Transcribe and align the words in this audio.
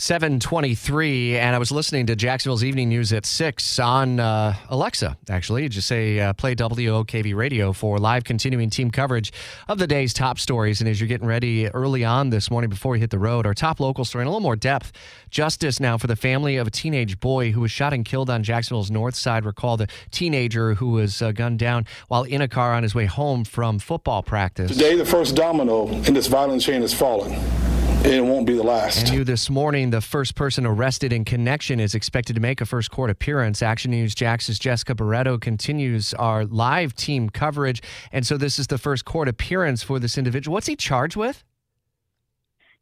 723 0.00 1.36
and 1.38 1.56
i 1.56 1.58
was 1.58 1.72
listening 1.72 2.06
to 2.06 2.14
jacksonville's 2.14 2.62
evening 2.62 2.88
news 2.88 3.12
at 3.12 3.26
6 3.26 3.78
on 3.80 4.20
uh, 4.20 4.54
alexa 4.68 5.16
actually. 5.28 5.68
Just 5.68 5.88
say 5.88 6.20
uh, 6.20 6.32
play 6.32 6.54
wokv 6.54 7.34
radio 7.34 7.72
for 7.72 7.98
live 7.98 8.24
continuing 8.24 8.70
team 8.70 8.90
coverage 8.90 9.32
of 9.68 9.78
the 9.78 9.86
day's 9.86 10.12
top 10.12 10.38
stories. 10.38 10.80
And 10.80 10.88
as 10.88 11.00
you're 11.00 11.08
getting 11.08 11.26
ready 11.26 11.68
early 11.68 12.04
on 12.04 12.30
this 12.30 12.50
morning 12.50 12.70
before 12.70 12.96
you 12.96 13.00
hit 13.00 13.10
the 13.10 13.18
road 13.18 13.46
our 13.46 13.54
top 13.54 13.80
local 13.80 14.04
story 14.04 14.22
in 14.22 14.28
a 14.28 14.30
little 14.30 14.40
more 14.40 14.56
depth. 14.56 14.92
Justice 15.30 15.80
now 15.80 15.98
for 15.98 16.06
the 16.06 16.16
family 16.16 16.56
of 16.56 16.66
a 16.66 16.70
teenage 16.70 17.20
boy 17.20 17.52
who 17.52 17.60
was 17.60 17.70
shot 17.70 17.92
and 17.92 18.04
killed 18.04 18.30
on 18.30 18.42
jacksonville's 18.42 18.90
north 18.90 19.14
side. 19.14 19.44
Recall 19.44 19.76
the 19.76 19.88
teenager 20.10 20.74
who 20.74 20.90
was 20.90 21.22
uh, 21.22 21.32
gunned 21.32 21.58
down 21.58 21.86
while 22.08 22.24
in 22.24 22.40
a 22.40 22.48
car 22.48 22.74
on 22.74 22.82
his 22.82 22.94
way 22.94 23.06
home 23.06 23.44
from 23.44 23.78
football 23.78 24.22
practice. 24.22 24.70
Today 24.70 24.96
the 24.96 25.04
first 25.04 25.34
domino 25.34 25.88
in 25.88 26.14
this 26.14 26.26
violent 26.26 26.62
chain 26.62 26.82
has 26.82 26.94
fallen 26.94 27.38
it 28.04 28.24
won't 28.24 28.46
be 28.46 28.54
the 28.54 28.62
last. 28.62 29.00
And 29.00 29.12
new 29.12 29.24
this 29.24 29.50
morning, 29.50 29.90
the 29.90 30.00
first 30.00 30.34
person 30.34 30.64
arrested 30.66 31.12
in 31.12 31.24
connection 31.24 31.80
is 31.80 31.94
expected 31.94 32.34
to 32.34 32.40
make 32.40 32.60
a 32.60 32.66
first 32.66 32.90
court 32.90 33.10
appearance. 33.10 33.62
Action 33.62 33.90
News 33.90 34.14
Jax's 34.14 34.58
Jessica 34.58 34.94
Barreto 34.94 35.38
continues 35.38 36.14
our 36.14 36.44
live 36.44 36.94
team 36.94 37.30
coverage. 37.30 37.82
And 38.12 38.26
so 38.26 38.36
this 38.36 38.58
is 38.58 38.68
the 38.68 38.78
first 38.78 39.04
court 39.04 39.28
appearance 39.28 39.82
for 39.82 39.98
this 39.98 40.16
individual. 40.16 40.54
What's 40.54 40.66
he 40.66 40.76
charged 40.76 41.16
with? 41.16 41.44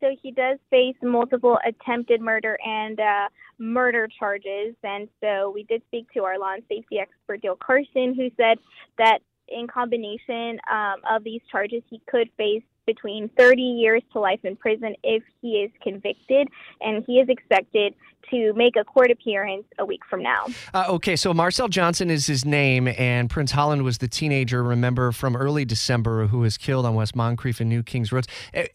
So 0.00 0.14
he 0.22 0.30
does 0.30 0.58
face 0.70 0.94
multiple 1.02 1.58
attempted 1.66 2.20
murder 2.20 2.56
and 2.64 3.00
uh, 3.00 3.28
murder 3.58 4.08
charges. 4.18 4.74
And 4.84 5.08
so 5.20 5.50
we 5.50 5.64
did 5.64 5.82
speak 5.88 6.06
to 6.14 6.24
our 6.24 6.38
law 6.38 6.54
and 6.54 6.62
safety 6.68 6.98
expert, 7.00 7.42
Dale 7.42 7.56
Carson, 7.56 8.14
who 8.14 8.30
said 8.36 8.58
that 8.98 9.18
in 9.50 9.66
combination 9.66 10.58
um, 10.70 10.96
of 11.10 11.24
these 11.24 11.40
charges, 11.50 11.82
he 11.88 12.00
could 12.08 12.28
face 12.36 12.62
between 12.86 13.28
30 13.36 13.60
years 13.60 14.02
to 14.12 14.18
life 14.18 14.40
in 14.44 14.56
prison 14.56 14.94
if 15.02 15.22
he 15.42 15.58
is 15.58 15.70
convicted, 15.82 16.48
and 16.80 17.04
he 17.06 17.20
is 17.20 17.28
expected 17.28 17.94
to 18.30 18.52
make 18.54 18.76
a 18.76 18.84
court 18.84 19.10
appearance 19.10 19.64
a 19.78 19.84
week 19.84 20.00
from 20.08 20.22
now. 20.22 20.46
Uh, 20.74 20.86
okay, 20.88 21.14
so 21.14 21.32
Marcel 21.32 21.68
Johnson 21.68 22.10
is 22.10 22.26
his 22.26 22.44
name, 22.44 22.88
and 22.88 23.30
Prince 23.30 23.52
Holland 23.52 23.84
was 23.84 23.98
the 23.98 24.08
teenager, 24.08 24.62
remember, 24.62 25.12
from 25.12 25.36
early 25.36 25.64
December 25.64 26.26
who 26.26 26.38
was 26.40 26.56
killed 26.56 26.86
on 26.86 26.94
West 26.94 27.14
Moncrief 27.14 27.60
and 27.60 27.68
New 27.68 27.82
Kings 27.82 28.10
Roads. 28.10 28.28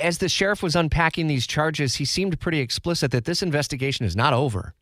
As 0.00 0.18
the 0.18 0.28
sheriff 0.28 0.62
was 0.62 0.74
unpacking 0.74 1.26
these 1.26 1.46
charges, 1.46 1.96
he 1.96 2.04
seemed 2.04 2.40
pretty 2.40 2.60
explicit 2.60 3.10
that 3.10 3.26
this 3.26 3.42
investigation 3.42 4.06
is 4.06 4.16
not 4.16 4.32
over. 4.32 4.74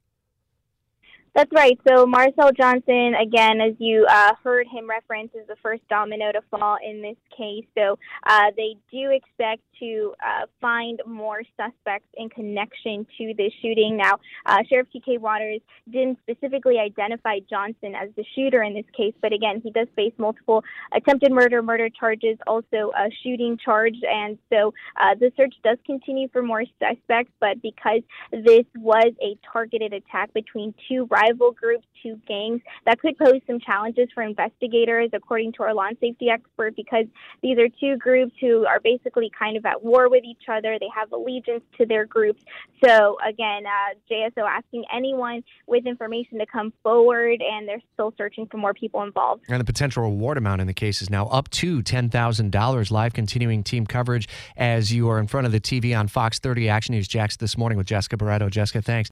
That's 1.36 1.52
right. 1.54 1.78
So 1.86 2.06
Marcel 2.06 2.50
Johnson, 2.56 3.12
again, 3.14 3.60
as 3.60 3.74
you 3.78 4.06
uh, 4.08 4.32
heard 4.42 4.66
him 4.68 4.88
reference, 4.88 5.32
is 5.34 5.46
the 5.46 5.56
first 5.62 5.86
domino 5.86 6.32
to 6.32 6.40
fall 6.50 6.78
in 6.82 7.02
this 7.02 7.16
case. 7.36 7.66
So 7.76 7.98
uh, 8.26 8.52
they 8.56 8.76
do 8.90 9.10
expect 9.10 9.60
to 9.80 10.14
uh, 10.24 10.46
find 10.62 10.98
more 11.06 11.42
suspects 11.54 12.08
in 12.14 12.30
connection 12.30 13.06
to 13.18 13.34
this 13.36 13.52
shooting. 13.60 13.98
Now, 13.98 14.14
uh, 14.46 14.60
Sheriff 14.66 14.86
T.K. 14.90 15.18
Waters 15.18 15.60
didn't 15.92 16.18
specifically 16.22 16.78
identify 16.78 17.40
Johnson 17.50 17.94
as 17.94 18.08
the 18.16 18.24
shooter 18.34 18.62
in 18.62 18.72
this 18.72 18.86
case, 18.96 19.12
but 19.20 19.34
again, 19.34 19.60
he 19.62 19.70
does 19.70 19.88
face 19.94 20.14
multiple 20.16 20.64
attempted 20.94 21.32
murder, 21.32 21.60
murder 21.60 21.90
charges, 21.90 22.38
also 22.46 22.92
a 22.96 23.10
shooting 23.22 23.58
charge, 23.62 23.96
and 24.10 24.38
so 24.50 24.72
uh, 24.98 25.14
the 25.20 25.30
search 25.36 25.54
does 25.62 25.76
continue 25.84 26.28
for 26.32 26.42
more 26.42 26.64
suspects. 26.82 27.32
But 27.40 27.60
because 27.60 28.00
this 28.32 28.64
was 28.74 29.12
a 29.20 29.36
targeted 29.52 29.92
attack 29.92 30.32
between 30.32 30.72
two 30.88 31.06
rivals 31.10 31.25
rival 31.26 31.52
groups, 31.52 31.86
two 32.02 32.20
gangs, 32.26 32.60
that 32.84 33.00
could 33.00 33.16
pose 33.18 33.40
some 33.46 33.58
challenges 33.60 34.08
for 34.14 34.22
investigators, 34.22 35.10
according 35.12 35.52
to 35.52 35.62
our 35.62 35.74
law 35.74 35.86
and 35.86 35.96
safety 36.00 36.28
expert, 36.30 36.74
because 36.76 37.06
these 37.42 37.58
are 37.58 37.68
two 37.80 37.96
groups 37.96 38.32
who 38.40 38.66
are 38.66 38.80
basically 38.80 39.30
kind 39.36 39.56
of 39.56 39.64
at 39.66 39.82
war 39.82 40.08
with 40.08 40.24
each 40.24 40.44
other. 40.48 40.78
They 40.78 40.88
have 40.94 41.12
allegiance 41.12 41.64
to 41.78 41.86
their 41.86 42.06
groups. 42.06 42.42
So, 42.84 43.16
again, 43.26 43.64
uh, 43.66 43.94
JSO 44.10 44.46
asking 44.48 44.84
anyone 44.94 45.42
with 45.66 45.86
information 45.86 46.38
to 46.38 46.46
come 46.46 46.72
forward, 46.82 47.42
and 47.42 47.68
they're 47.68 47.82
still 47.94 48.12
searching 48.16 48.46
for 48.46 48.58
more 48.58 48.74
people 48.74 49.02
involved. 49.02 49.44
And 49.48 49.60
the 49.60 49.64
potential 49.64 50.02
reward 50.02 50.38
amount 50.38 50.60
in 50.60 50.66
the 50.66 50.74
case 50.74 51.02
is 51.02 51.10
now 51.10 51.26
up 51.26 51.50
to 51.50 51.82
$10,000. 51.82 52.90
Live 52.90 53.12
continuing 53.12 53.62
team 53.62 53.86
coverage 53.86 54.28
as 54.56 54.92
you 54.92 55.08
are 55.08 55.18
in 55.18 55.26
front 55.26 55.46
of 55.46 55.52
the 55.52 55.60
TV 55.60 55.98
on 55.98 56.08
Fox 56.08 56.38
30 56.38 56.68
Action 56.68 56.94
News 56.94 57.08
Jax 57.08 57.36
this 57.36 57.56
morning 57.56 57.78
with 57.78 57.86
Jessica 57.86 58.16
Barreto. 58.16 58.48
Jessica, 58.48 58.82
thanks. 58.82 59.04